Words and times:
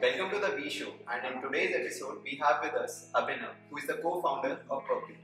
Welcome 0.00 0.30
to 0.30 0.38
the 0.38 0.54
V 0.54 0.70
Show, 0.70 0.92
and 1.12 1.26
in 1.26 1.42
today's 1.42 1.74
episode, 1.74 2.18
we 2.22 2.40
have 2.40 2.62
with 2.62 2.74
us 2.74 3.10
Abhinav, 3.16 3.54
who 3.68 3.78
is 3.78 3.86
the 3.88 3.94
co-founder 3.94 4.60
of 4.70 4.84
Perpule. 4.84 5.16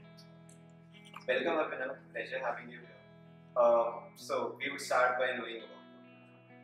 Welcome, 1.25 1.53
Abhinav. 1.63 1.95
Pleasure 2.11 2.39
having 2.43 2.69
you 2.69 2.79
here. 2.79 2.99
Uh, 3.55 3.91
so, 4.17 4.57
we 4.59 4.69
would 4.69 4.81
start 4.81 5.17
by 5.17 5.27
knowing 5.37 5.63
about 5.63 5.79
you. 6.09 6.55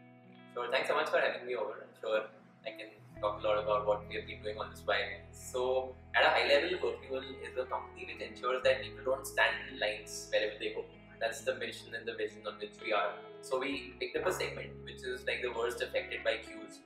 So 0.53 0.69
thanks 0.69 0.89
so 0.89 0.95
much 0.95 1.07
for 1.07 1.21
having 1.21 1.47
me 1.47 1.55
over. 1.55 1.71
I'm 1.71 1.95
sure 2.01 2.23
I 2.65 2.71
can 2.71 2.89
talk 3.21 3.41
a 3.41 3.47
lot 3.47 3.63
about 3.63 3.87
what 3.87 4.05
we 4.09 4.15
have 4.15 4.27
been 4.27 4.43
doing 4.43 4.57
on 4.57 4.71
this 4.71 4.81
while. 4.83 5.15
So 5.31 5.95
at 6.13 6.25
a 6.25 6.31
high 6.31 6.47
level, 6.49 6.79
Perpule 6.83 7.23
is 7.23 7.57
a 7.57 7.63
company 7.63 8.09
which 8.11 8.27
ensures 8.27 8.61
that 8.63 8.81
people 8.83 9.05
don't 9.05 9.25
stand 9.25 9.55
in 9.71 9.79
lines 9.79 10.27
wherever 10.33 10.59
they 10.59 10.73
go. 10.73 10.83
That's 11.21 11.45
the 11.45 11.55
mission 11.55 11.95
and 11.95 12.05
the 12.05 12.15
vision 12.15 12.45
on 12.45 12.59
which 12.59 12.75
we 12.83 12.91
are. 12.91 13.13
So 13.39 13.57
we 13.57 13.93
picked 14.01 14.17
up 14.17 14.25
a 14.25 14.33
segment 14.33 14.83
which 14.83 15.01
is 15.01 15.25
like 15.25 15.41
the 15.41 15.53
worst 15.57 15.81
affected 15.81 16.25
by 16.25 16.39
queues. 16.43 16.79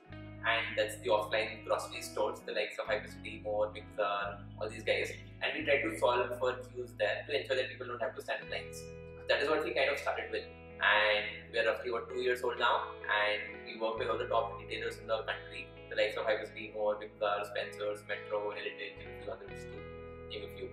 And 0.44 0.76
that's 0.76 0.96
the 1.00 1.08
offline 1.08 1.64
grocery 1.64 2.02
stores, 2.02 2.40
the 2.46 2.52
likes 2.52 2.78
of 2.78 2.86
Hypercity, 2.86 3.42
More, 3.42 3.72
Mixar, 3.72 4.38
all 4.60 4.68
these 4.68 4.84
guys. 4.84 5.10
And 5.42 5.52
we 5.56 5.64
try 5.64 5.82
to 5.82 5.98
solve 5.98 6.38
for 6.38 6.52
queues 6.72 6.92
there 6.98 7.24
to 7.26 7.40
ensure 7.40 7.56
that 7.56 7.68
people 7.68 7.86
don't 7.86 8.02
have 8.02 8.14
to 8.14 8.22
stand 8.22 8.44
in 8.44 8.50
lines. 8.50 8.82
That 9.28 9.42
is 9.42 9.48
what 9.48 9.64
we 9.64 9.74
kind 9.74 9.90
of 9.90 9.98
started 9.98 10.30
with 10.30 10.44
and 10.76 11.24
we're 11.52 11.64
roughly 11.64 11.88
about 11.90 12.08
two 12.08 12.20
years 12.20 12.42
old 12.42 12.58
now 12.58 12.92
and 13.08 13.40
we 13.64 13.80
work 13.80 13.98
with 13.98 14.08
all 14.08 14.18
the 14.18 14.26
top 14.26 14.60
retailers 14.60 14.98
in 14.98 15.06
the 15.06 15.24
country 15.24 15.66
the 15.88 15.96
likes 15.96 16.16
of 16.16 16.26
Hypercity, 16.26 16.74
More, 16.74 16.96
Bigcar, 16.96 17.46
Spencer's, 17.46 18.02
Metro, 18.08 18.50
Heritage 18.50 18.98
and 19.00 19.06
a 19.06 19.22
few 19.22 19.32
others 19.32 19.64
too, 19.70 19.80
name 20.28 20.50
a 20.50 20.56
few. 20.58 20.68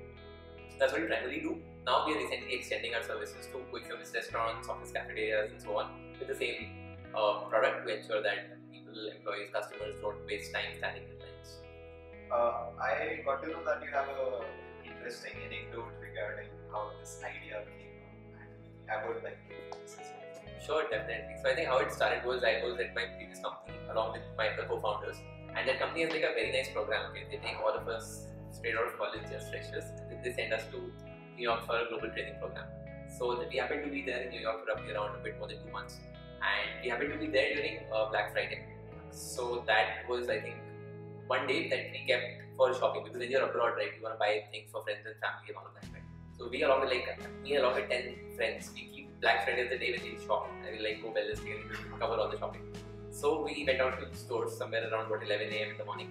So 0.70 0.76
that's 0.80 0.92
what 0.92 1.02
we 1.02 1.08
primarily 1.08 1.40
do. 1.40 1.62
Now 1.86 2.06
we 2.06 2.14
are 2.14 2.18
recently 2.18 2.54
extending 2.56 2.96
our 2.96 3.04
services 3.04 3.48
to 3.54 3.60
quick 3.70 3.86
service 3.86 4.12
restaurants, 4.14 4.68
office 4.68 4.92
cafeterias 4.92 5.52
and 5.52 5.62
so 5.62 5.78
on 5.78 5.92
with 6.18 6.28
the 6.28 6.36
same 6.36 6.98
uh, 7.16 7.46
product 7.46 7.88
to 7.88 7.96
ensure 7.96 8.24
that 8.24 8.58
people, 8.94 9.10
employees, 9.10 9.50
customers 9.52 9.96
don't 10.02 10.26
waste 10.26 10.54
time 10.54 10.76
standing 10.78 11.04
in 11.04 11.20
lines. 11.20 11.60
Uh, 12.32 12.70
I 12.82 13.22
got 13.26 13.42
to 13.44 13.50
know 13.50 13.64
that 13.66 13.82
you 13.84 13.90
have 13.92 14.08
a 14.10 14.42
interesting 14.86 15.34
anecdote 15.46 15.92
regarding 16.02 16.50
how 16.72 16.92
this 17.00 17.20
idea 17.24 17.64
came 17.78 18.02
up, 18.90 19.04
I 19.04 19.08
would 19.08 19.24
like 19.24 19.38
to 19.50 19.54
it. 19.54 20.64
Sure, 20.66 20.84
definitely. 20.90 21.36
So 21.44 21.50
I 21.52 21.56
think 21.56 21.68
how 21.68 21.80
it 21.80 21.92
started 21.92 22.26
was 22.26 22.44
I 22.44 22.64
was 22.64 22.80
at 22.80 22.96
my 22.96 23.06
previous 23.18 23.40
company 23.40 23.78
along 23.92 24.14
with 24.14 24.22
my 24.38 24.48
other 24.48 24.66
co-founders, 24.68 25.18
and 25.56 25.68
that 25.68 25.80
company 25.80 26.04
has 26.04 26.14
like 26.14 26.24
a 26.24 26.34
very 26.34 26.52
nice 26.52 26.70
program. 26.72 27.12
Okay, 27.12 27.26
they 27.30 27.38
take 27.38 27.60
all 27.60 27.76
of 27.76 27.88
us 27.88 28.28
straight 28.52 28.76
out 28.76 28.88
of 28.88 28.98
college 28.98 29.28
as 29.36 29.50
freshers, 29.50 29.84
and 30.10 30.24
they 30.24 30.32
send 30.32 30.54
us 30.54 30.64
to 30.72 30.80
New 31.36 31.44
York 31.44 31.66
for 31.66 31.76
a 31.76 31.90
global 31.90 32.10
training 32.10 32.40
program. 32.40 32.66
So 33.18 33.44
we 33.50 33.58
happened 33.58 33.84
to 33.84 33.92
be 33.92 34.02
there 34.04 34.24
in 34.24 34.30
New 34.32 34.40
York 34.40 34.64
for 34.64 34.74
roughly 34.74 34.94
around 34.94 35.20
a 35.20 35.24
bit 35.24 35.38
more 35.38 35.48
than 35.48 35.60
two 35.66 35.72
months, 35.72 36.00
and 36.40 36.82
we 36.82 36.90
happened 36.90 37.12
to 37.12 37.20
be 37.20 37.28
there 37.28 37.54
during 37.54 37.84
uh, 37.92 38.10
Black 38.10 38.32
Friday. 38.32 38.73
So 39.14 39.64
that 39.68 40.10
was 40.10 40.30
I 40.30 40.40
think 40.40 40.56
one 41.28 41.48
day 41.48 41.70
that 41.70 41.92
we 41.92 42.06
kept 42.08 42.42
for 42.58 42.74
shopping 42.74 43.04
because 43.04 43.20
when 43.20 43.32
you're 43.32 43.48
abroad, 43.48 43.74
right, 43.78 43.92
you 43.96 44.04
want 44.04 44.16
to 44.16 44.20
buy 44.20 44.44
things 44.52 44.70
for 44.72 44.84
friends 44.84 45.06
and 45.06 45.16
family 45.22 45.50
and 45.50 45.58
all 45.58 45.68
of 45.68 45.74
that, 45.76 45.90
right? 45.94 46.04
So 46.38 46.50
we 46.50 46.64
along 46.64 46.82
with 46.82 46.90
like 46.90 47.20
me 47.44 47.56
along 47.58 47.76
with 47.76 47.90
ten 47.90 48.16
friends, 48.36 48.72
we 48.74 48.90
keep 48.94 49.22
Black 49.22 49.46
Friday 49.46 49.70
the 49.70 49.78
day 49.78 49.92
when 49.94 50.04
we 50.04 50.26
shop. 50.26 50.50
I 50.68 50.76
will 50.76 50.84
like 50.84 51.02
go 51.02 51.12
ballistic 51.12 51.48
and 51.48 52.00
cover 52.00 52.16
all 52.16 52.30
the 52.30 52.38
shopping. 52.38 52.62
So 53.12 53.44
we 53.44 53.64
went 53.66 53.80
out 53.80 54.00
to 54.00 54.06
the 54.06 54.18
stores 54.18 54.58
somewhere 54.58 54.90
around 54.92 55.10
what 55.10 55.24
11 55.24 55.48
a.m. 55.54 55.72
in 55.72 55.78
the 55.78 55.86
morning. 55.86 56.10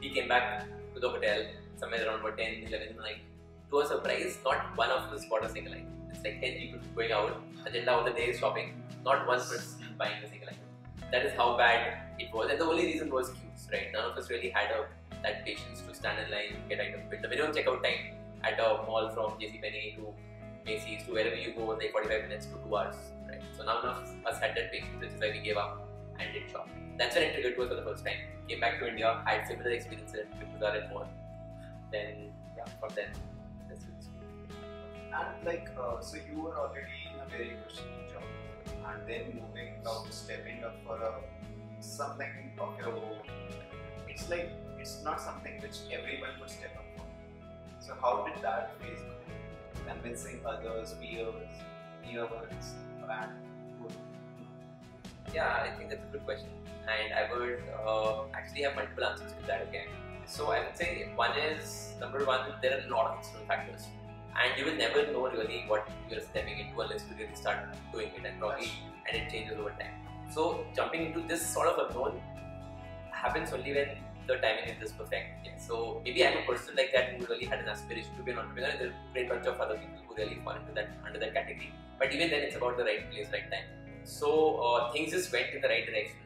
We 0.00 0.10
came 0.10 0.28
back 0.28 0.66
to 0.94 1.00
the 1.00 1.08
hotel 1.08 1.46
somewhere 1.76 2.06
around 2.06 2.22
what 2.22 2.36
10, 2.36 2.64
11 2.68 2.88
in 2.88 2.96
the 2.96 3.02
night. 3.02 3.22
To 3.70 3.78
our 3.78 3.86
surprise, 3.86 4.38
not 4.44 4.76
one 4.76 4.90
of 4.90 5.12
us 5.12 5.24
bought 5.24 5.44
a 5.44 5.48
single 5.48 5.72
item. 5.72 5.88
It's 6.10 6.22
like 6.22 6.40
10 6.42 6.58
people 6.58 6.80
going 6.94 7.12
out. 7.12 7.42
Agenda 7.64 7.92
of 7.92 8.04
the 8.04 8.12
day 8.12 8.26
is 8.26 8.38
shopping. 8.38 8.74
Not 9.04 9.26
one 9.26 9.40
person 9.40 9.86
buying 9.98 10.22
a 10.22 10.28
single 10.28 10.48
item. 10.48 10.61
That 11.12 11.26
is 11.26 11.34
how 11.36 11.56
bad 11.56 11.98
it 12.18 12.32
was. 12.34 12.50
And 12.50 12.58
the 12.58 12.64
only 12.64 12.86
reason 12.86 13.10
was 13.10 13.28
queues, 13.28 13.68
right? 13.70 13.92
None 13.92 14.10
of 14.10 14.16
us 14.16 14.30
really 14.30 14.48
had 14.48 14.70
a, 14.70 14.86
that 15.22 15.44
patience 15.44 15.82
to 15.86 15.94
stand 15.94 16.18
in 16.24 16.30
line, 16.30 16.56
get 16.68 16.80
items 16.80 17.04
built. 17.10 17.22
The 17.22 17.28
minimum 17.28 17.52
checkout 17.52 17.82
time 17.82 18.16
at 18.42 18.58
a 18.58 18.82
mall 18.86 19.10
from 19.10 19.32
JCPenney 19.38 19.96
to 19.96 20.14
Macy's 20.64 21.04
to 21.06 21.12
wherever 21.12 21.36
you 21.36 21.52
go 21.52 21.66
like 21.66 21.92
45 21.92 22.22
minutes 22.22 22.46
to 22.46 22.54
2 22.68 22.76
hours, 22.76 22.96
right? 23.28 23.42
So 23.56 23.64
none 23.64 23.84
of 23.84 24.08
us 24.26 24.40
had 24.40 24.56
that 24.56 24.72
patience, 24.72 25.00
which 25.00 25.10
is 25.10 25.20
why 25.20 25.30
we 25.30 25.40
gave 25.40 25.56
up 25.56 25.86
and 26.18 26.32
did 26.32 26.50
shop. 26.50 26.68
That's 26.98 27.14
when 27.14 27.24
it 27.24 27.32
triggered 27.34 27.56
to 27.56 27.62
us 27.62 27.68
for 27.68 27.74
the 27.74 27.82
first 27.82 28.04
time. 28.04 28.16
Came 28.48 28.60
back 28.60 28.78
to 28.80 28.88
India, 28.88 29.22
had 29.26 29.46
similar 29.46 29.70
experiences 29.70 30.26
with 30.38 30.52
Bazaar 30.52 30.76
and 30.76 30.90
more. 30.90 31.08
Then, 31.90 32.32
yeah, 32.56 32.64
from 32.80 32.90
then, 32.94 33.10
that's 33.68 33.84
it. 33.84 34.08
And 35.12 35.46
like, 35.46 35.68
uh, 35.78 36.00
so 36.00 36.16
you 36.16 36.40
were 36.40 36.56
already 36.56 37.10
in 37.12 37.20
a 37.20 37.28
very 37.28 37.56
questionable 37.62 38.08
job, 38.12 38.22
and 38.86 39.08
then 39.08 39.40
moving 39.40 39.74
out, 39.86 40.06
stepping 40.12 40.64
up 40.64 40.76
for 40.86 40.96
a 40.96 41.14
something 41.80 42.52
of 42.58 42.78
your 42.78 42.94
own. 42.94 43.18
It's 44.08 44.28
like 44.28 44.50
it's 44.78 45.02
not 45.02 45.20
something 45.20 45.60
which 45.60 45.78
everyone 45.90 46.30
would 46.40 46.50
step 46.50 46.76
up 46.76 46.84
for. 46.96 47.04
So 47.84 47.94
how 48.00 48.26
did 48.26 48.42
that 48.42 48.74
phase 48.80 49.00
go? 49.00 49.14
Convincing 49.86 50.40
others, 50.46 50.94
peers, 51.00 51.34
near 52.04 52.26
ones, 52.26 52.74
and 53.08 53.30
who- 53.78 55.34
Yeah, 55.34 55.66
I 55.66 55.76
think 55.76 55.90
that's 55.90 56.04
a 56.04 56.12
good 56.12 56.24
question. 56.24 56.50
And 56.88 57.12
I 57.14 57.32
would 57.32 57.62
uh, 57.86 58.24
actually 58.34 58.62
have 58.62 58.74
multiple 58.74 59.04
answers 59.04 59.32
to 59.32 59.46
that 59.46 59.62
again. 59.68 59.88
So 60.26 60.50
I 60.50 60.60
would 60.64 60.76
say 60.76 61.10
one 61.16 61.36
is 61.38 61.94
number 62.00 62.24
one, 62.24 62.52
there 62.62 62.78
are 62.78 62.86
a 62.86 62.90
lot 62.90 63.10
of 63.12 63.18
external 63.18 63.46
factors. 63.46 63.86
And 64.40 64.58
you 64.58 64.64
will 64.64 64.76
never 64.76 65.06
know 65.12 65.28
really 65.28 65.64
what 65.68 65.86
you're 66.12 66.20
stepping 66.20 66.58
into 66.58 66.80
unless 66.80 67.04
you 67.08 67.16
really 67.18 67.34
start 67.34 67.58
doing 67.92 68.10
it 68.16 68.24
and 68.24 68.38
probably 68.38 68.70
and 69.08 69.22
it 69.22 69.30
changes 69.30 69.58
over 69.58 69.70
time. 69.70 69.96
So 70.30 70.64
jumping 70.76 71.06
into 71.06 71.20
this 71.26 71.44
sort 71.44 71.68
of 71.68 71.90
unknown 71.90 72.20
happens 73.10 73.52
only 73.52 73.74
when 73.74 73.88
the 74.26 74.36
timing 74.36 74.68
is 74.70 74.78
just 74.80 74.96
perfect. 74.96 75.46
Yeah. 75.46 75.58
So 75.58 76.00
maybe 76.04 76.24
I'm 76.26 76.38
a 76.38 76.46
person 76.46 76.74
like 76.76 76.92
that 76.94 77.14
who 77.14 77.26
really 77.26 77.46
had 77.46 77.60
an 77.60 77.68
aspiration 77.68 78.10
to 78.16 78.22
be 78.22 78.32
an 78.32 78.38
entrepreneur. 78.38 78.72
There's 78.78 78.92
a 78.92 79.12
great 79.12 79.28
bunch 79.28 79.46
of 79.46 79.60
other 79.60 79.76
people 79.76 80.00
who 80.06 80.14
really 80.14 80.38
fall 80.44 80.54
into 80.54 80.72
that 80.74 80.90
under 81.06 81.18
that 81.18 81.34
category. 81.34 81.72
But 81.98 82.12
even 82.12 82.30
then, 82.30 82.42
it's 82.42 82.56
about 82.56 82.76
the 82.76 82.84
right 82.84 83.10
place, 83.10 83.28
right 83.32 83.50
time. 83.50 83.68
So 84.04 84.58
uh, 84.58 84.92
things 84.92 85.12
just 85.12 85.32
went 85.32 85.54
in 85.54 85.60
the 85.60 85.68
right 85.68 85.86
direction, 85.86 86.18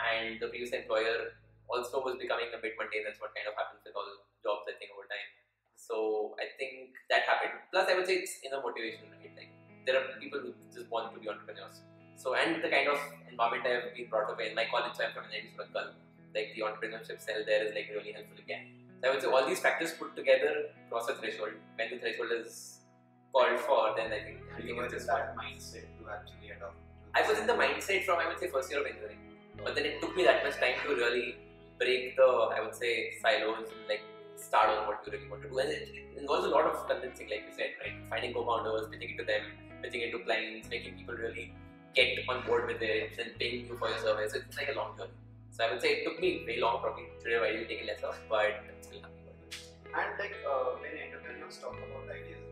and 0.00 0.40
the 0.40 0.48
previous 0.48 0.72
employer 0.72 1.36
also 1.68 2.00
was 2.00 2.16
becoming 2.16 2.48
a 2.56 2.60
bit 2.60 2.72
mundane. 2.80 3.04
That's 3.04 3.20
what 3.20 3.36
kind 3.36 3.44
of 3.44 3.52
happens 3.52 3.84
with 3.84 3.92
all 3.92 4.08
jobs, 4.40 4.64
I 4.64 4.74
think, 4.80 4.88
over 4.96 5.04
time. 5.04 5.28
So 5.78 6.34
I 6.42 6.50
think 6.58 6.98
that 7.08 7.22
happened. 7.22 7.54
Plus, 7.70 7.86
I 7.88 7.94
would 7.94 8.06
say 8.06 8.18
it's 8.18 8.42
inner 8.42 8.60
motivation, 8.60 9.14
right? 9.14 9.30
Like 9.38 9.54
there 9.86 9.94
are 9.94 10.18
people 10.18 10.40
who 10.42 10.52
just 10.74 10.90
want 10.90 11.14
to 11.14 11.20
be 11.20 11.30
entrepreneurs. 11.30 11.86
So 12.18 12.34
and 12.34 12.58
the 12.62 12.68
kind 12.68 12.90
of 12.90 12.98
environment 13.30 13.62
I 13.62 13.78
have 13.78 13.94
been 13.94 14.10
brought 14.10 14.28
up 14.28 14.40
in 14.42 14.54
my 14.58 14.66
college, 14.66 14.98
so 14.98 15.06
I'm 15.06 15.14
from 15.14 15.30
an 15.30 15.54
Surat 15.54 15.94
like 16.34 16.50
the 16.58 16.66
entrepreneurship 16.66 17.22
cell 17.22 17.40
there 17.46 17.64
is 17.64 17.72
like 17.74 17.88
really 17.94 18.12
helpful 18.12 18.42
again. 18.42 18.74
So 19.00 19.08
I 19.08 19.12
would 19.14 19.22
say 19.22 19.28
all 19.30 19.46
these 19.46 19.60
factors 19.60 19.94
put 19.94 20.16
together 20.16 20.74
cross 20.90 21.08
a 21.08 21.14
threshold. 21.14 21.54
When 21.76 21.90
the 21.94 21.98
threshold 22.02 22.34
is 22.34 22.82
called 23.32 23.58
for, 23.60 23.94
then 23.96 24.12
I 24.12 24.20
think 24.26 24.42
you 24.42 24.74
everything 24.74 24.76
were 24.76 24.86
is 24.86 24.92
in 24.92 24.98
just 24.98 25.06
that 25.06 25.36
mindset 25.38 25.86
to 25.94 26.10
actually 26.10 26.50
adopt. 26.50 26.74
I 27.14 27.22
was 27.22 27.38
in 27.38 27.46
the 27.46 27.54
mindset 27.54 28.04
from 28.04 28.18
I 28.18 28.26
would 28.26 28.42
say 28.42 28.50
first 28.50 28.68
year 28.68 28.80
of 28.80 28.86
engineering, 28.86 29.22
but 29.62 29.74
then 29.78 29.86
it 29.86 30.02
took 30.02 30.16
me 30.16 30.24
that 30.24 30.42
much 30.44 30.58
time 30.58 30.74
to 30.84 30.94
really 30.94 31.38
break 31.78 32.16
the 32.16 32.28
I 32.50 32.60
would 32.60 32.74
say 32.74 33.14
silos 33.22 33.70
and 33.70 33.86
like 33.88 34.02
start 34.38 34.70
on 34.70 34.86
what 34.86 35.02
you 35.04 35.12
really 35.12 35.28
want 35.28 35.42
to 35.42 35.48
do. 35.48 35.58
And 35.58 35.70
it, 35.70 36.04
involves 36.16 36.46
a 36.46 36.48
lot 36.48 36.66
of 36.66 36.86
convincing, 36.88 37.28
like 37.30 37.44
you 37.46 37.54
said, 37.54 37.78
right? 37.80 37.94
Finding 38.10 38.34
co-founders, 38.34 38.88
pitching 38.90 39.14
it 39.14 39.18
to 39.18 39.24
them, 39.24 39.42
pitching 39.82 40.02
it 40.02 40.10
to 40.10 40.18
clients, 40.20 40.68
making 40.68 40.94
people 40.94 41.14
really 41.14 41.54
get 41.94 42.18
on 42.28 42.44
board 42.46 42.66
with 42.66 42.82
it, 42.82 43.18
and 43.18 43.38
paying 43.38 43.66
you 43.66 43.76
for 43.78 43.88
your 43.88 43.98
service. 43.98 44.34
It's 44.34 44.56
like 44.56 44.70
a 44.72 44.76
long 44.76 44.96
journey. 44.98 45.14
So 45.50 45.64
I 45.64 45.72
would 45.72 45.82
say 45.82 46.00
it 46.00 46.04
took 46.04 46.20
me 46.20 46.42
very 46.44 46.60
long, 46.60 46.80
probably 46.80 47.06
today 47.22 47.38
why 47.38 47.50
you 47.50 47.66
take 47.66 47.82
it 47.82 48.00
but 48.28 48.62
I'm 48.66 48.82
still 48.82 49.00
happy 49.00 49.22
about 49.26 49.38
it. 49.46 49.58
And 49.90 50.10
like 50.18 50.36
uh, 50.46 50.78
when 50.82 50.94
entrepreneurs 51.06 51.58
talk 51.58 51.74
about 51.74 52.06
ideas, 52.10 52.42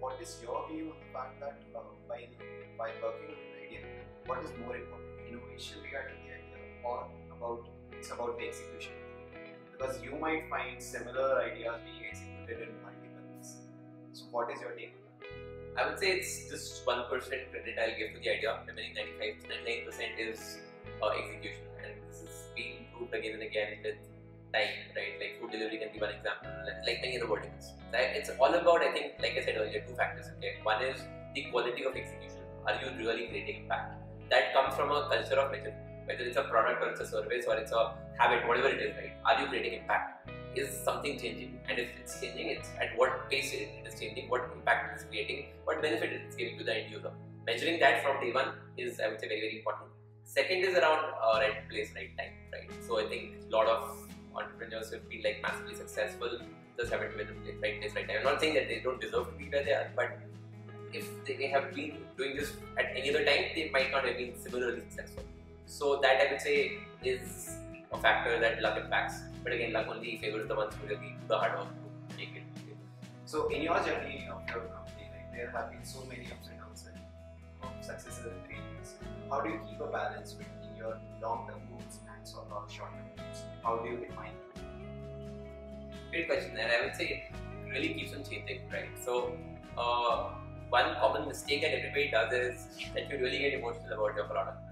what 0.00 0.20
is 0.20 0.40
your 0.42 0.68
view 0.68 0.92
on 0.92 0.98
the 1.00 1.08
fact 1.12 1.40
that 1.40 1.56
uh, 1.76 1.80
while 2.08 2.28
while 2.76 2.96
working 3.00 3.32
on 3.32 3.40
an 3.40 3.64
idea, 3.64 3.80
what 4.26 4.44
is 4.44 4.50
more 4.60 4.76
important, 4.76 5.12
innovation 5.28 5.80
regarding 5.84 6.16
the 6.24 6.36
idea, 6.36 6.60
or 6.84 7.08
about 7.32 7.68
it's 7.92 8.10
about 8.10 8.38
the 8.38 8.48
execution? 8.48 8.92
Because 9.80 10.02
you 10.02 10.12
might 10.20 10.44
find 10.50 10.76
similar 10.76 11.40
ideas 11.40 11.80
being 11.88 12.04
executed 12.04 12.68
in 12.68 12.76
multiple 12.84 13.24
ways. 13.32 13.56
So 14.12 14.24
what 14.30 14.52
is 14.52 14.60
your 14.60 14.72
take 14.76 14.92
on 14.92 15.08
that? 15.16 15.80
I 15.80 15.88
would 15.88 15.98
say 15.98 16.20
it's 16.20 16.50
just 16.50 16.86
one 16.86 17.08
percent 17.08 17.48
credit 17.50 17.80
I'll 17.80 17.96
give 17.96 18.12
to 18.12 18.20
the 18.20 18.28
idea. 18.28 18.50
Of 18.52 18.68
remaining 18.68 18.92
95, 18.92 19.48
99 19.48 19.86
percent 19.86 20.12
is 20.20 20.58
uh, 21.00 21.16
execution, 21.16 21.64
and 21.80 21.96
this 22.12 22.20
is 22.20 22.52
being 22.54 22.92
proved 22.92 23.14
again 23.14 23.40
and 23.40 23.42
again 23.42 23.80
with 23.80 23.96
time, 24.52 24.92
right? 24.92 25.16
Like 25.16 25.40
food 25.40 25.48
delivery 25.48 25.78
can 25.80 25.96
be 25.96 26.00
one 26.04 26.12
example, 26.12 26.52
like 26.84 27.00
many 27.00 27.16
other 27.16 27.32
verticals. 27.32 27.72
Right? 27.88 28.20
It's 28.20 28.28
all 28.36 28.52
about, 28.52 28.84
I 28.84 28.92
think, 28.92 29.16
like 29.24 29.40
I 29.40 29.44
said 29.48 29.56
earlier, 29.56 29.80
two 29.88 29.96
factors. 29.96 30.28
Okay, 30.36 30.60
one 30.62 30.84
is 30.84 31.00
the 31.34 31.48
quality 31.48 31.88
of 31.88 31.96
execution. 31.96 32.44
Are 32.68 32.76
you 32.76 32.92
really 33.00 33.32
creating 33.32 33.64
impact? 33.64 33.96
That 34.28 34.52
comes 34.52 34.76
from 34.76 34.92
a 34.92 35.08
culture 35.08 35.40
of 35.40 35.50
measuring. 35.50 35.89
Whether 36.10 36.24
it's 36.24 36.36
a 36.36 36.42
product 36.42 36.82
or 36.82 36.88
it's 36.90 37.00
a 37.00 37.06
service 37.06 37.44
or 37.46 37.54
it's 37.54 37.70
a 37.70 37.94
habit, 38.18 38.46
whatever 38.48 38.68
it 38.68 38.80
is, 38.82 38.96
right? 38.96 39.12
Are 39.24 39.40
you 39.40 39.46
creating 39.46 39.74
impact? 39.80 40.28
Is 40.56 40.68
something 40.84 41.16
changing? 41.16 41.60
And 41.68 41.78
if 41.78 41.88
it's 42.00 42.20
changing, 42.20 42.48
it's 42.48 42.68
at 42.80 42.98
what 42.98 43.30
pace 43.30 43.52
it 43.52 43.68
is 43.86 44.00
changing, 44.00 44.28
what 44.28 44.50
impact 44.52 44.90
it 44.90 45.00
is 45.00 45.06
creating, 45.08 45.44
what 45.64 45.80
benefit 45.80 46.12
it 46.12 46.22
is 46.28 46.34
giving 46.34 46.58
to 46.58 46.64
the 46.64 46.74
end 46.74 46.90
user. 46.90 47.12
Measuring 47.46 47.78
that 47.78 48.02
from 48.02 48.20
day 48.20 48.32
one 48.32 48.48
is, 48.76 48.98
I 48.98 49.08
would 49.08 49.20
say, 49.20 49.28
very, 49.28 49.40
very 49.40 49.58
important. 49.58 49.86
Second 50.24 50.64
is 50.64 50.76
around 50.76 51.04
uh, 51.22 51.38
right 51.38 51.68
place, 51.70 51.92
right 51.94 52.10
time, 52.18 52.34
right? 52.52 52.68
So 52.88 52.98
I 52.98 53.08
think 53.08 53.36
a 53.46 53.50
lot 53.54 53.68
of 53.68 54.08
entrepreneurs 54.34 54.90
will 54.90 55.06
feel 55.08 55.22
like 55.22 55.40
massively 55.42 55.76
successful 55.76 56.40
just 56.76 56.90
haven't 56.90 57.16
been 57.16 57.28
in 57.28 57.44
the 57.44 57.52
right 57.62 57.80
place, 57.80 57.94
right 57.94 58.08
time. 58.08 58.16
I'm 58.18 58.24
not 58.24 58.40
saying 58.40 58.54
that 58.54 58.68
they 58.68 58.80
don't 58.80 59.00
deserve 59.00 59.30
to 59.30 59.38
be 59.38 59.48
where 59.48 59.64
they 59.64 59.72
are, 59.72 59.88
but 59.94 60.18
if 60.92 61.06
they 61.24 61.46
have 61.46 61.72
been 61.72 61.98
doing 62.16 62.36
this 62.36 62.52
at 62.76 62.86
any 62.96 63.10
other 63.10 63.24
time, 63.24 63.44
they 63.54 63.70
might 63.72 63.92
not 63.92 64.04
have 64.04 64.16
been 64.16 64.34
similarly 64.36 64.82
successful. 64.88 65.22
So 65.70 66.00
that 66.02 66.20
I 66.20 66.32
would 66.32 66.40
say 66.40 66.78
is 67.04 67.58
a 67.92 67.98
factor 67.98 68.40
that 68.40 68.60
luck 68.60 68.76
impacts. 68.76 69.20
But 69.44 69.52
again, 69.52 69.72
luck 69.72 69.86
only 69.88 70.18
favors 70.18 70.48
the 70.48 70.56
ones 70.56 70.74
who 70.74 70.88
really 70.88 71.14
do 71.20 71.28
the 71.28 71.38
hard 71.38 71.56
work 71.58 71.68
to 72.08 72.16
make 72.16 72.34
it. 72.34 72.42
So 73.24 73.46
in 73.48 73.62
your 73.62 73.78
journey 73.84 74.28
of 74.28 74.42
your 74.50 74.66
company, 74.74 75.06
like 75.14 75.30
there 75.32 75.50
have 75.52 75.70
been 75.70 75.84
so 75.84 76.00
many 76.08 76.26
ups 76.26 76.48
and 76.48 76.58
downs 76.58 76.88
and 76.90 77.84
successes 77.84 78.26
and 78.26 78.42
failures. 78.48 78.94
How 79.30 79.40
do 79.42 79.50
you 79.50 79.60
keep 79.68 79.80
a 79.80 79.86
balance 79.86 80.32
between 80.32 80.76
your 80.76 80.98
long-term 81.22 81.60
goals 81.70 82.00
and 82.12 82.26
sort 82.26 82.50
of 82.50 82.68
short-term 82.68 83.06
goals? 83.16 83.44
How 83.62 83.76
do 83.76 83.88
you 83.90 83.98
define 83.98 84.34
them? 84.56 84.66
Great 86.10 86.26
question, 86.26 86.56
and 86.58 86.72
I 86.72 86.84
would 86.84 86.96
say 86.96 87.30
it 87.30 87.70
really 87.70 87.94
keeps 87.94 88.12
on 88.12 88.24
changing, 88.24 88.68
right? 88.72 88.90
So, 89.00 89.36
uh, 89.78 90.30
one 90.68 90.96
common 90.96 91.28
mistake 91.28 91.62
that 91.62 91.72
everybody 91.78 92.10
does 92.10 92.32
is 92.32 92.66
that 92.94 93.08
you 93.08 93.18
really 93.18 93.38
get 93.38 93.54
emotional 93.54 93.92
about 93.92 94.16
your 94.16 94.24
product? 94.24 94.69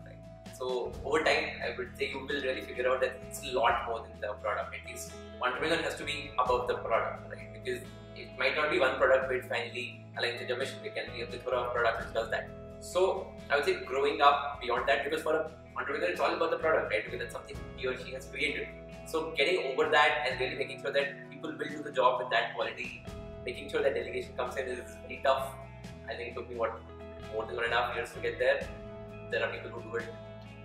So, 0.59 0.93
over 1.05 1.23
time, 1.23 1.45
I 1.65 1.77
would 1.79 1.97
say 1.97 2.11
you 2.11 2.19
will 2.19 2.43
really 2.43 2.63
figure 2.63 2.89
out 2.91 3.01
that 3.01 3.21
it's 3.29 3.41
a 3.45 3.53
lot 3.57 3.87
more 3.87 4.01
than 4.03 4.21
the 4.21 4.33
product. 4.43 4.75
At 4.75 4.91
least 4.91 5.13
entrepreneur 5.41 5.77
has 5.83 5.95
to 5.97 6.05
be 6.05 6.33
above 6.37 6.67
the 6.67 6.75
product, 6.75 7.31
right? 7.31 7.53
Because 7.53 7.83
it 8.17 8.37
might 8.37 8.57
not 8.57 8.73
be 8.73 8.81
one 8.81 8.97
product 8.97 9.31
which 9.31 9.45
finally 9.45 10.05
aligns 10.19 10.41
with 10.41 10.49
your 10.49 10.59
mission. 10.59 10.79
It 10.85 10.97
can 10.97 11.15
be 11.15 11.23
a 11.23 11.27
plethora 11.27 11.59
of 11.59 11.75
products 11.75 12.07
which 12.07 12.15
does 12.15 12.31
that. 12.31 12.51
So, 12.81 13.29
I 13.51 13.55
would 13.55 13.67
say 13.67 13.85
growing 13.85 14.21
up 14.21 14.61
beyond 14.61 14.89
that, 14.89 15.05
because 15.05 15.23
for 15.23 15.37
an 15.37 15.47
entrepreneur, 15.77 16.09
it's 16.09 16.21
all 16.21 16.35
about 16.35 16.51
the 16.51 16.59
product, 16.59 16.91
right? 16.91 17.05
Because 17.05 17.21
that's 17.21 17.35
something 17.35 17.57
he 17.77 17.87
or 17.87 17.97
she 17.97 18.11
has 18.15 18.25
created. 18.25 18.67
So, 19.07 19.33
getting 19.37 19.65
over 19.73 19.89
that 19.89 20.27
and 20.29 20.41
really 20.41 20.57
making 20.57 20.83
sure 20.83 20.91
that 20.91 21.31
people 21.31 21.53
will 21.53 21.69
do 21.69 21.85
the 21.85 21.93
job 21.93 22.19
with 22.21 22.31
that 22.31 22.57
quality. 22.57 23.05
Making 23.47 23.71
sure 23.71 23.81
that 23.81 23.95
delegation 23.95 24.33
comes 24.37 24.57
in 24.57 24.67
is 24.67 24.97
very 25.03 25.21
tough. 25.23 25.55
I 26.09 26.15
think 26.15 26.31
it 26.31 26.35
took 26.35 26.51
me 26.51 26.57
what 26.57 26.81
more 27.33 27.47
than 27.47 27.55
one 27.55 27.67
and 27.67 27.75
a 27.75 27.77
half 27.77 27.95
years 27.95 28.13
to 28.15 28.19
get 28.19 28.41
there. 28.41 28.67
There 29.31 29.45
are 29.45 29.53
people 29.53 29.71
who 29.71 29.83
do 29.89 29.97
it 29.99 30.05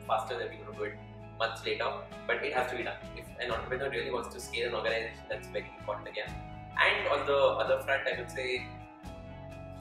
faster, 0.08 0.38
there 0.38 0.48
are 0.48 0.50
people 0.50 0.74
who 0.74 0.80
do 0.80 0.84
it 0.92 0.96
months 1.40 1.66
later, 1.66 1.90
but 2.28 2.44
it 2.44 2.54
has 2.54 2.70
to 2.72 2.78
be 2.78 2.84
done. 2.84 2.98
If 3.18 3.26
an 3.40 3.52
entrepreneur 3.52 3.90
really 3.90 4.12
wants 4.12 4.34
to 4.34 4.40
scale 4.40 4.70
an 4.70 4.76
organization, 4.76 5.24
that's 5.30 5.48
very 5.48 5.70
important 5.80 6.08
again. 6.08 6.32
And 6.78 7.08
on 7.08 7.26
the 7.26 7.38
other 7.38 7.82
front, 7.84 8.08
I 8.08 8.20
would 8.20 8.32
say 8.32 8.66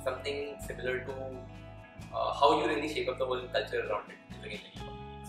something 0.05 0.57
similar 0.67 1.01
to 1.01 1.13
uh, 2.15 2.33
how 2.35 2.61
you 2.61 2.67
really 2.67 2.93
shape 2.93 3.09
up 3.09 3.19
the 3.19 3.27
whole 3.27 3.41
culture 3.53 3.87
around 3.89 4.11
it. 4.11 4.47
again. 4.47 4.61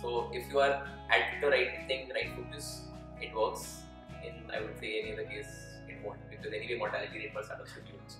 So 0.01 0.29
if 0.33 0.51
you 0.51 0.59
are 0.59 0.83
at 1.09 1.39
the 1.41 1.47
right 1.47 1.87
thing, 1.87 2.11
right 2.13 2.29
focus, 2.35 2.87
it 3.21 3.33
works 3.35 3.83
in 4.23 4.51
I 4.51 4.61
would 4.61 4.77
say 4.79 5.01
any 5.01 5.13
other 5.13 5.23
case 5.23 5.51
it 5.87 5.97
won't 6.03 6.19
because 6.29 6.51
anyway 6.53 6.77
mortality 6.77 7.19
rate 7.19 7.33
for 7.33 7.43
startups 7.43 7.71
is 7.71 7.83
huge. 7.87 8.13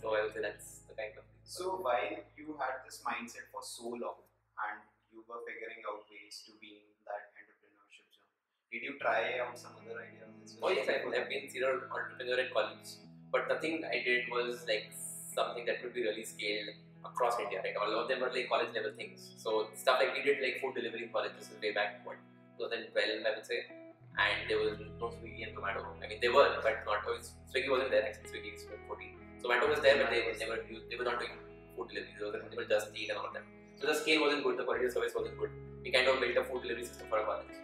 So 0.00 0.16
I 0.16 0.22
would 0.24 0.32
say 0.32 0.40
that's 0.40 0.80
the 0.88 0.94
kind 0.94 1.12
of 1.16 1.24
thing. 1.24 1.40
So 1.44 1.76
while 1.76 2.16
you 2.36 2.56
had 2.58 2.84
this 2.84 3.02
mindset 3.04 3.52
for 3.52 3.60
so 3.62 3.88
long 3.88 4.20
and 4.64 4.80
you 5.16 5.24
were 5.24 5.40
figuring 5.48 5.80
out 5.88 6.04
ways 6.12 6.44
to 6.44 6.52
be 6.60 6.84
in 6.84 6.92
that 7.08 7.32
entrepreneurship 7.32 8.04
zone, 8.12 8.28
did 8.68 8.84
you 8.84 9.00
try 9.00 9.40
out 9.40 9.56
some 9.56 9.72
other 9.80 9.96
ideas? 9.96 10.28
as 10.44 10.60
Oh 10.60 10.68
yes, 10.68 10.84
I've, 10.92 11.08
I've 11.08 11.28
been 11.32 11.48
serial 11.48 11.80
entrepreneur 11.88 12.36
in 12.44 12.52
college, 12.52 13.00
but 13.32 13.48
nothing 13.48 13.80
I 13.88 14.04
did 14.04 14.28
was 14.28 14.68
like 14.68 14.92
something 15.32 15.64
that 15.64 15.80
could 15.80 15.96
be 15.96 16.04
really 16.04 16.24
scaled 16.28 16.76
across 17.00 17.40
India. 17.40 17.64
Right, 17.64 17.76
all 17.80 17.88
of 17.88 18.12
them 18.12 18.20
were 18.20 18.28
like 18.28 18.52
college 18.52 18.76
level 18.76 18.92
things. 18.92 19.32
So 19.40 19.72
stuff 19.72 20.04
like 20.04 20.12
we 20.12 20.20
did 20.20 20.44
like 20.44 20.60
food 20.60 20.76
delivery 20.76 21.08
in 21.08 21.10
college. 21.16 21.32
This 21.40 21.48
is 21.48 21.56
way 21.64 21.72
back 21.72 22.04
what 22.04 22.20
2012, 22.60 23.24
I 23.24 23.32
would 23.32 23.48
say. 23.48 23.64
And 24.16 24.48
there 24.48 24.60
was 24.60 24.80
no 25.00 25.12
Swiggy 25.12 25.44
and 25.44 25.52
Zomato. 25.56 25.84
I 26.00 26.08
mean, 26.08 26.20
they 26.20 26.28
were, 26.28 26.48
but 26.64 26.84
not 26.88 27.04
always. 27.08 27.32
Swiggy 27.48 27.72
wasn't 27.72 27.92
there 27.92 28.04
actually. 28.04 28.32
Swiggy 28.32 28.52
is 28.56 28.64
14. 28.68 29.16
Zomato 29.44 29.68
was 29.68 29.80
there, 29.80 29.96
but 29.96 30.12
they 30.12 30.24
were 30.28 30.36
never 30.36 30.60
used. 30.68 30.88
They 30.92 30.96
were 30.96 31.08
not 31.08 31.20
doing 31.20 31.36
food 31.76 31.88
delivery. 31.88 32.12
They 32.16 32.24
were, 32.24 32.44
they 32.52 32.56
were 32.56 32.68
just 32.68 32.92
eat 32.96 33.10
and 33.10 33.18
all 33.18 33.28
of 33.28 33.34
them. 33.36 33.44
So 33.80 33.86
the 33.86 33.94
scale 33.94 34.22
wasn't 34.22 34.44
good. 34.44 34.58
The 34.58 34.64
quality 34.64 34.86
of 34.86 34.92
service 34.92 35.12
wasn't 35.14 35.38
good. 35.38 35.50
We 35.82 35.92
kind 35.92 36.08
of 36.08 36.20
built 36.20 36.36
a 36.36 36.44
food 36.44 36.62
delivery 36.62 36.84
system 36.84 37.08
for 37.08 37.20
our 37.20 37.26
college. 37.26 37.56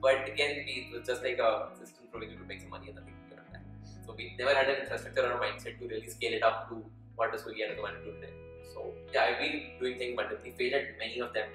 But 0.00 0.28
again, 0.28 0.64
we, 0.66 0.88
it 0.88 0.98
was 0.98 1.06
just 1.06 1.22
like 1.22 1.38
a 1.38 1.68
system 1.78 2.04
for 2.12 2.20
which 2.20 2.30
you 2.30 2.36
could 2.36 2.48
make 2.48 2.60
some 2.60 2.70
money 2.70 2.88
and 2.88 2.96
nothing 2.96 3.16
beyond 3.28 3.48
that. 3.52 3.64
So 4.04 4.14
we 4.16 4.36
never 4.38 4.54
had 4.54 4.68
an 4.68 4.82
infrastructure 4.84 5.24
or 5.24 5.32
a 5.32 5.40
mindset 5.40 5.80
to 5.80 5.88
really 5.88 6.08
scale 6.08 6.34
it 6.34 6.42
up 6.42 6.68
to 6.68 6.84
what 7.16 7.32
the 7.32 7.38
Swiggy 7.38 7.64
and 7.64 7.72
Zomato 7.78 8.04
do 8.04 8.12
today. 8.20 8.32
So 8.72 8.92
yeah, 9.12 9.32
I've 9.32 9.40
been 9.40 9.80
doing 9.80 9.98
things 9.98 10.14
but 10.16 10.28
multiply, 10.28 10.52
failed 10.52 10.74
at 10.74 10.98
many 10.98 11.18
of 11.20 11.32
them. 11.32 11.48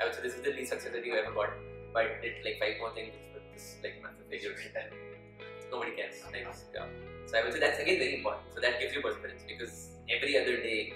I 0.00 0.06
would 0.06 0.14
say 0.14 0.22
this 0.22 0.34
is 0.34 0.42
the 0.42 0.54
least 0.54 0.70
success 0.70 0.92
that 0.94 1.04
you 1.04 1.14
ever 1.18 1.34
got, 1.34 1.50
but 1.92 2.22
did 2.22 2.38
like 2.46 2.62
five 2.62 2.78
more 2.78 2.94
things 2.94 3.18
with 3.34 3.42
this 3.52 3.82
like 3.82 3.98
massive 3.98 4.30
failure. 4.30 4.54
Nobody 5.70 5.92
cares. 5.92 6.22
Like, 6.32 6.46
yeah. 6.72 6.86
So 7.26 7.36
I 7.36 7.44
would 7.44 7.52
say 7.52 7.60
that's 7.60 7.80
again 7.82 7.98
very 7.98 8.14
important. 8.16 8.46
So 8.54 8.60
that 8.60 8.80
gives 8.80 8.94
you 8.94 9.02
perseverance 9.02 9.42
because 9.46 9.98
every 10.08 10.38
other 10.38 10.56
day 10.62 10.94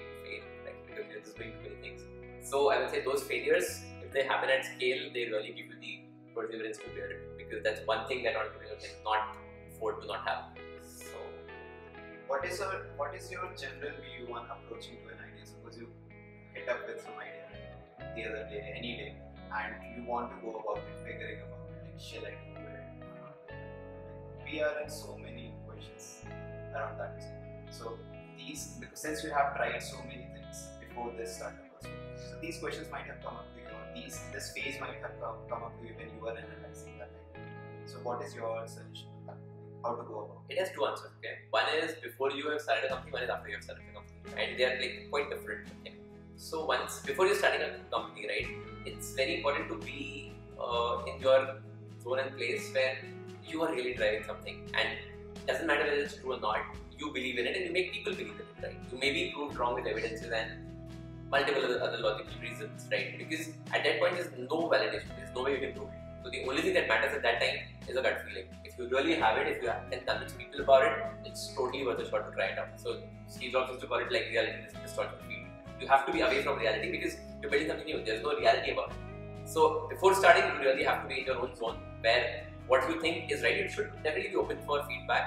So 2.53 2.69
I 2.69 2.77
would 2.77 2.91
say 2.91 3.03
those 3.03 3.23
failures, 3.23 3.81
if 4.03 4.13
they 4.13 4.25
happen 4.25 4.47
at 4.47 4.63
scale, 4.63 5.09
they 5.11 5.25
really 5.25 5.53
give 5.57 5.65
you 5.73 5.77
the 5.81 6.01
perseverance 6.35 6.77
to 6.77 6.87
bear 6.93 7.09
it 7.09 7.21
because 7.35 7.63
that's 7.63 7.81
one 7.87 8.05
thing 8.07 8.21
that 8.25 8.35
entrepreneurs 8.35 8.85
cannot 8.85 9.37
afford 9.71 10.01
to 10.01 10.05
not 10.05 10.21
have. 10.27 10.43
So 10.85 11.17
What 12.27 12.45
is 12.45 12.59
your 12.59 12.85
what 12.95 13.15
is 13.15 13.31
your 13.31 13.49
general 13.57 13.97
view 14.05 14.35
on 14.35 14.45
approaching 14.53 15.01
to 15.01 15.09
an 15.15 15.25
idea? 15.25 15.47
Suppose 15.47 15.79
you 15.79 15.87
hit 16.53 16.69
up 16.69 16.85
with 16.85 17.01
some 17.01 17.17
idea 17.17 17.49
the 18.13 18.29
other 18.29 18.45
day, 18.53 18.61
any 18.77 18.93
day, 19.01 19.15
and 19.57 19.73
you 19.97 20.05
want 20.05 20.29
to 20.29 20.37
go 20.45 20.53
about 20.61 20.77
it, 20.77 21.01
figuring 21.01 21.41
about 21.41 21.73
it, 21.73 21.89
like 21.89 21.99
shall 21.99 22.21
I 22.21 22.37
do 22.37 22.69
it 22.69 22.85
or 23.01 23.17
not? 23.25 23.35
We 24.45 24.61
are 24.61 24.79
in 24.83 24.91
so 24.91 25.17
many 25.17 25.55
questions 25.65 26.21
around 26.75 26.99
that. 26.99 27.17
So 27.71 27.97
these 28.37 28.77
because 28.79 28.99
since 28.99 29.23
you 29.23 29.31
have 29.31 29.55
tried 29.55 29.81
so 29.81 29.97
many 30.03 30.29
things 30.37 30.67
before 30.79 31.11
this 31.17 31.37
startup 31.37 31.62
so 32.17 32.37
these 32.41 32.57
questions 32.59 32.87
might 32.91 33.05
have 33.05 33.21
come 33.23 33.35
up 33.35 33.47
to 33.53 33.61
you, 33.61 33.67
or 33.67 33.83
these 33.95 34.19
this 34.31 34.51
phase 34.51 34.79
might 34.79 34.99
have 35.01 35.15
come, 35.21 35.37
come 35.49 35.63
up 35.63 35.73
to 35.79 35.87
you 35.87 35.93
when 35.95 36.09
you 36.13 36.21
were 36.21 36.31
analyzing 36.31 36.97
that 36.99 37.09
idea. 37.09 37.43
So 37.85 37.97
what 38.03 38.21
is 38.23 38.33
your 38.35 38.67
suggestion 38.67 39.09
on 39.19 39.27
that? 39.27 39.37
How 39.83 39.95
to 39.95 40.03
go 40.03 40.25
about 40.25 40.41
it? 40.49 40.53
it 40.53 40.59
has 40.59 40.71
two 40.71 40.85
answers. 40.85 41.11
Okay, 41.19 41.35
one 41.51 41.65
is 41.81 41.95
before 42.01 42.31
you 42.31 42.49
have 42.49 42.61
started 42.61 42.85
a 42.85 42.89
company, 42.89 43.11
one 43.11 43.23
is 43.23 43.29
after 43.29 43.49
you 43.49 43.55
have 43.55 43.63
started 43.63 43.83
a 43.89 43.93
company, 43.93 44.19
and 44.41 44.59
they 44.59 44.65
are 44.65 44.79
like 44.79 45.07
quite 45.09 45.29
different. 45.29 45.67
Okay? 45.81 45.95
So 46.35 46.65
once 46.65 46.99
before 47.05 47.27
you're 47.27 47.35
starting 47.35 47.61
a 47.61 47.71
company, 47.95 48.27
right, 48.27 48.47
it's 48.85 49.13
very 49.13 49.37
important 49.37 49.69
to 49.69 49.77
be 49.77 50.33
uh, 50.59 51.03
in 51.07 51.19
your 51.21 51.57
zone 52.03 52.19
and 52.19 52.35
place 52.35 52.71
where 52.73 52.97
you 53.45 53.61
are 53.61 53.71
really 53.71 53.93
driving 53.93 54.23
something, 54.23 54.69
and 54.73 54.97
doesn't 55.47 55.67
matter 55.67 55.83
whether 55.83 56.01
it's 56.01 56.17
true 56.17 56.33
or 56.33 56.39
not. 56.39 56.59
You 56.97 57.11
believe 57.11 57.37
in 57.37 57.47
it, 57.47 57.55
and 57.57 57.65
you 57.65 57.73
make 57.73 57.91
people 57.91 58.13
believe 58.13 58.35
in 58.35 58.39
it, 58.39 58.67
right? 58.67 58.77
You 58.91 58.97
may 58.99 59.11
be 59.11 59.31
proved 59.35 59.57
wrong 59.57 59.75
with 59.75 59.85
evidences 59.85 60.31
and 60.31 60.51
multiple 61.33 61.65
other, 61.85 61.97
logical 61.97 62.39
reasons, 62.41 62.87
right? 62.91 63.17
Because 63.17 63.49
at 63.73 63.83
that 63.83 63.99
point, 63.99 64.15
there's 64.15 64.31
no 64.53 64.57
validation. 64.73 65.09
There's 65.17 65.35
no 65.35 65.43
way 65.43 65.53
you 65.55 65.61
can 65.65 65.73
prove 65.77 65.89
it. 65.89 66.01
So 66.23 66.29
the 66.29 66.41
only 66.47 66.61
thing 66.61 66.73
that 66.75 66.87
matters 66.87 67.13
at 67.15 67.23
that 67.23 67.41
time 67.41 67.57
is 67.87 67.97
a 67.97 68.01
gut 68.01 68.21
feeling. 68.25 68.45
If 68.63 68.77
you 68.77 68.87
really 68.89 69.15
have 69.15 69.37
it, 69.39 69.47
if 69.53 69.61
you 69.61 69.71
can 69.91 70.05
convince 70.05 70.33
people 70.33 70.61
about 70.61 70.83
it, 70.83 70.93
it's 71.25 71.47
totally 71.55 71.85
worth 71.85 71.99
a 71.99 72.09
shot 72.09 72.29
to 72.29 72.31
try 72.35 72.45
it 72.53 72.59
out. 72.59 72.79
So 72.83 73.01
Steve 73.27 73.51
Jobs 73.51 73.71
used 73.71 73.81
to 73.81 73.87
call 73.87 73.99
it 74.05 74.11
like 74.11 74.29
reality. 74.29 74.53
You 75.81 75.87
have 75.89 76.05
to 76.05 76.13
be 76.13 76.21
away 76.21 76.41
from 76.43 76.59
reality 76.59 76.91
because 76.91 77.17
you're 77.41 77.51
building 77.51 77.67
something 77.67 77.85
new. 77.85 78.03
There's 78.05 78.23
no 78.23 78.35
reality 78.37 78.71
about 78.71 78.91
it. 78.91 79.49
So 79.53 79.87
before 79.89 80.15
starting, 80.15 80.45
you 80.53 80.69
really 80.69 80.83
have 80.83 81.01
to 81.01 81.09
be 81.09 81.19
in 81.21 81.25
your 81.25 81.39
own 81.41 81.55
zone 81.55 81.79
where 82.01 82.45
what 82.67 82.89
you 82.89 83.01
think 83.01 83.31
is 83.31 83.43
right. 83.43 83.57
You 83.57 83.69
should 83.69 83.91
definitely 84.03 84.29
be 84.29 84.37
open 84.37 84.59
for 84.65 84.81
feedback 84.83 85.25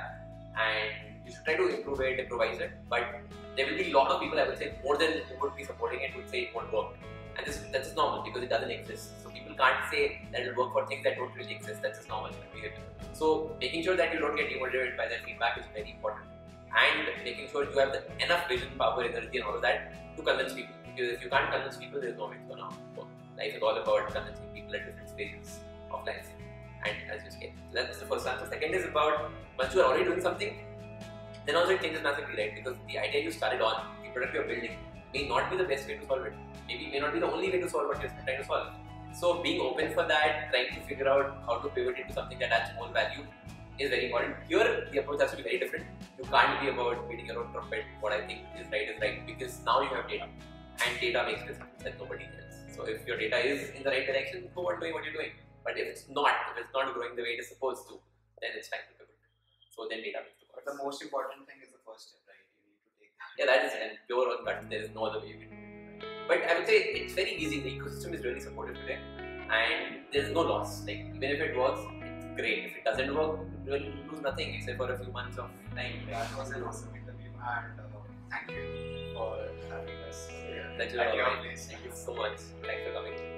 and 0.56 1.26
you 1.26 1.32
should 1.32 1.44
try 1.44 1.56
to 1.56 1.68
improve 1.76 2.00
it, 2.00 2.20
improvise 2.20 2.58
it. 2.58 2.70
But 2.88 3.20
there 3.56 3.66
will 3.66 3.76
be 3.76 3.90
a 3.90 3.96
lot 3.96 4.10
of 4.10 4.20
people, 4.20 4.38
I 4.38 4.46
would 4.46 4.58
say, 4.58 4.74
more 4.84 4.96
than 4.96 5.12
who 5.28 5.40
would 5.40 5.56
be 5.56 5.64
supporting 5.64 6.00
it, 6.00 6.14
would 6.14 6.28
say 6.28 6.42
it 6.42 6.54
won't 6.54 6.72
work. 6.72 6.88
And 7.36 7.46
this 7.46 7.58
that's 7.72 7.88
just 7.88 7.96
normal 7.96 8.22
because 8.22 8.42
it 8.42 8.50
doesn't 8.50 8.70
exist. 8.70 9.22
So 9.22 9.30
people 9.30 9.54
can't 9.54 9.90
say 9.90 10.22
that 10.32 10.42
it 10.42 10.56
will 10.56 10.64
work 10.64 10.72
for 10.72 10.86
things 10.86 11.04
that 11.04 11.16
don't 11.16 11.34
really 11.34 11.54
exist. 11.54 11.82
That's 11.82 11.98
just 11.98 12.08
normal. 12.08 12.30
So 13.12 13.56
making 13.60 13.82
sure 13.82 13.96
that 13.96 14.12
you 14.12 14.18
don't 14.18 14.36
get 14.36 14.50
demotivated 14.50 14.96
by 14.96 15.08
that 15.08 15.24
feedback 15.24 15.58
is 15.58 15.64
very 15.74 15.90
important. 15.90 16.26
And 16.76 17.24
making 17.24 17.48
sure 17.48 17.64
you 17.64 17.78
have 17.78 17.92
the 17.92 18.02
enough 18.22 18.48
vision, 18.48 18.68
power, 18.78 19.02
energy, 19.02 19.38
and 19.38 19.46
all 19.46 19.54
of 19.54 19.62
that 19.62 20.16
to 20.16 20.22
convince 20.22 20.52
people. 20.52 20.74
Because 20.84 21.12
if 21.12 21.22
you 21.22 21.30
can't 21.30 21.50
convince 21.50 21.76
people, 21.76 22.00
there's 22.00 22.16
no 22.18 22.26
way 22.26 22.36
it's 22.36 22.48
gonna 22.48 22.68
work. 22.96 23.08
Life 23.38 23.54
is 23.54 23.62
all 23.62 23.76
about 23.76 24.12
convincing 24.12 24.46
people 24.54 24.74
at 24.74 24.84
different 24.86 25.08
stages 25.08 25.60
of 25.90 26.04
life. 26.06 26.28
And 26.84 26.96
as 27.10 27.24
you 27.24 27.30
scale. 27.30 27.50
So 27.70 27.74
that's 27.74 27.98
the 27.98 28.06
first 28.06 28.26
answer. 28.26 28.46
Second 28.46 28.74
is 28.74 28.84
about 28.84 29.30
once 29.58 29.74
you 29.74 29.80
are 29.80 29.86
already 29.86 30.04
doing 30.04 30.20
something, 30.20 30.58
then 31.46 31.56
also 31.56 31.72
it 31.72 31.82
changes 31.82 32.02
massively, 32.02 32.36
right? 32.36 32.54
Because 32.54 32.76
the 32.88 32.98
idea 32.98 33.22
you 33.22 33.30
started 33.30 33.60
on, 33.60 33.86
the 34.02 34.10
product 34.10 34.34
you're 34.34 34.44
building, 34.44 34.76
may 35.14 35.28
not 35.28 35.50
be 35.50 35.56
the 35.56 35.64
best 35.64 35.86
way 35.86 35.96
to 35.96 36.06
solve 36.06 36.26
it. 36.26 36.32
Maybe 36.68 36.90
may 36.90 36.98
not 36.98 37.12
be 37.12 37.20
the 37.20 37.30
only 37.30 37.50
way 37.50 37.60
to 37.60 37.70
solve 37.70 37.86
what 37.86 38.00
you're 38.02 38.10
trying 38.24 38.38
to 38.38 38.44
solve. 38.44 38.72
So 39.14 39.42
being 39.42 39.60
open 39.60 39.94
for 39.94 40.06
that, 40.06 40.50
trying 40.50 40.74
to 40.74 40.80
figure 40.86 41.08
out 41.08 41.38
how 41.46 41.58
to 41.58 41.68
pivot 41.68 41.98
into 41.98 42.12
something 42.12 42.38
that 42.40 42.50
adds 42.50 42.70
more 42.76 42.88
value 42.92 43.24
is 43.78 43.90
very 43.90 44.06
important. 44.06 44.34
Here 44.48 44.88
the 44.92 44.98
approach 44.98 45.20
has 45.20 45.30
to 45.30 45.36
be 45.36 45.42
very 45.42 45.58
different. 45.58 45.86
You 46.18 46.24
can't 46.24 46.60
be 46.60 46.68
about 46.68 47.08
beating 47.08 47.26
your 47.26 47.40
own 47.40 47.52
trumpet. 47.52 47.84
What 48.00 48.12
I 48.12 48.26
think 48.26 48.40
is 48.58 48.66
right 48.72 48.88
is 48.88 49.00
right 49.00 49.26
because 49.26 49.60
now 49.64 49.80
you 49.80 49.88
have 49.88 50.08
data, 50.08 50.26
and 50.26 51.00
data 51.00 51.24
makes 51.24 51.42
decisions 51.42 51.82
that 51.84 51.98
nobody 51.98 52.24
else. 52.24 52.56
So 52.74 52.84
if 52.84 53.06
your 53.06 53.16
data 53.16 53.38
is 53.38 53.70
in 53.70 53.82
the 53.84 53.90
right 53.90 54.06
direction, 54.06 54.48
go 54.54 54.68
on 54.68 54.80
doing 54.80 54.92
what 54.92 55.04
you're 55.04 55.14
doing. 55.14 55.32
But 55.64 55.78
if 55.78 55.86
it's 55.86 56.04
not, 56.08 56.52
if 56.52 56.64
it's 56.64 56.72
not 56.74 56.92
growing 56.92 57.16
the 57.16 57.22
way 57.22 57.36
it 57.36 57.40
is 57.40 57.48
supposed 57.48 57.88
to, 57.88 58.00
then 58.40 58.50
it's 58.56 58.68
time 58.68 58.84
to 58.88 58.94
pivot. 58.98 59.16
So 59.70 59.86
then 59.88 60.02
data 60.02 60.20
makes 60.24 60.45
the 60.66 60.74
most 60.82 61.02
important 61.02 61.46
thing 61.46 61.62
is 61.62 61.70
the 61.70 61.82
first 61.86 62.10
step, 62.10 62.22
right? 62.26 62.44
You 62.60 62.74
need 62.74 62.82
to 62.82 62.92
take 62.98 63.12
that. 63.18 63.30
Yeah, 63.38 63.46
that 63.50 63.64
is 63.66 63.72
and 63.80 63.92
pure 64.06 64.26
on 64.34 64.44
gut. 64.44 64.66
There 64.68 64.82
is 64.82 64.90
no 64.94 65.06
other 65.06 65.20
way 65.20 65.28
you 65.34 65.38
can 65.38 65.50
do 65.50 65.56
it. 65.56 66.26
But 66.28 66.42
I 66.50 66.58
would 66.58 66.66
say 66.66 66.78
it's 67.00 67.14
very 67.14 67.34
easy. 67.36 67.60
The 67.60 67.70
ecosystem 67.78 68.14
is 68.14 68.24
really 68.24 68.40
supportive 68.40 68.76
today, 68.82 68.98
and 69.50 70.02
there's 70.12 70.32
no 70.32 70.42
loss. 70.42 70.82
Like 70.86 71.06
even 71.14 71.30
if 71.36 71.40
it 71.40 71.56
works, 71.56 71.80
it's 72.02 72.26
great. 72.40 72.64
If 72.66 72.76
it 72.78 72.84
doesn't 72.84 73.14
work, 73.14 73.38
you 73.64 73.72
will 73.72 73.86
lose 74.10 74.22
nothing 74.22 74.54
except 74.54 74.78
for 74.78 74.90
a 74.92 74.98
few 74.98 75.12
months 75.12 75.38
of 75.38 75.50
time. 75.74 76.02
That 76.10 76.36
was 76.36 76.50
an 76.50 76.64
awesome 76.64 76.94
interview, 77.00 77.30
and 77.54 77.80
uh, 77.80 78.04
thank 78.30 78.50
you 78.50 79.14
for 79.14 79.30
having 79.70 80.02
us. 80.10 80.28
Yeah, 80.50 80.84
At 80.84 80.92
your 81.14 81.36
place. 81.42 81.66
Thank 81.70 81.84
you 81.84 81.92
so 81.94 82.14
much. 82.14 82.38
Thanks 82.66 82.82
for 82.86 82.92
coming. 82.92 83.35